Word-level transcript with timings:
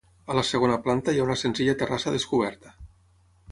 A 0.35 0.37
la 0.37 0.43
segona 0.51 0.77
planta 0.87 1.15
hi 1.15 1.19
ha 1.21 1.27
una 1.27 1.37
senzilla 1.43 1.77
terrassa 1.83 2.17
descoberta. 2.19 2.75